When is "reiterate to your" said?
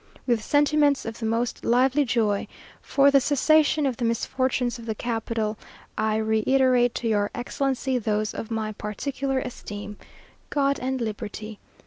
6.15-7.29